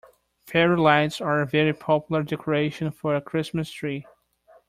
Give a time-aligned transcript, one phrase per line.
[0.47, 4.03] Fairy lights are a very popular decoration for a Christmas tree